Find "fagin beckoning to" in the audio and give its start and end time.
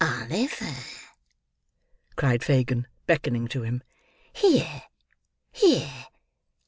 2.43-3.61